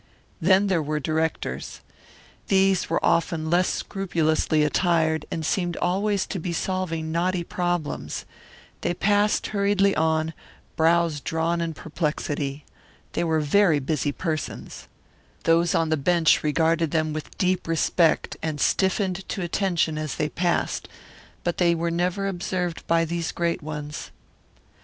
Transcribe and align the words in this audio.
Then 0.41 0.65
there 0.65 0.81
were 0.81 0.99
directors. 0.99 1.81
These 2.47 2.89
were 2.89 3.05
often 3.05 3.51
less 3.51 3.67
scrupulously 3.69 4.63
attired 4.63 5.27
and 5.29 5.45
seemed 5.45 5.77
always 5.77 6.25
to 6.25 6.39
be 6.39 6.53
solving 6.53 7.11
knotty 7.11 7.43
problems. 7.43 8.25
They 8.81 8.95
passed 8.95 9.45
hurriedly 9.53 9.95
on, 9.95 10.33
brows 10.75 11.19
drawn 11.21 11.61
in 11.61 11.75
perplexity. 11.75 12.65
They 13.13 13.23
were 13.23 13.41
very 13.41 13.77
busy 13.77 14.11
persons. 14.11 14.87
Those 15.43 15.75
on 15.75 15.89
the 15.89 15.97
bench 15.97 16.41
regarded 16.41 16.89
them 16.89 17.13
with 17.13 17.37
deep 17.37 17.67
respect 17.67 18.35
and 18.41 18.59
stiffened 18.59 19.29
to 19.29 19.43
attention 19.43 19.99
as 19.99 20.15
they 20.15 20.29
passed, 20.29 20.87
but 21.43 21.59
they 21.59 21.75
were 21.75 21.91
never 21.91 22.27
observed 22.27 22.87
by 22.87 23.05
these 23.05 23.31
great 23.31 23.61
ones. 23.61 24.09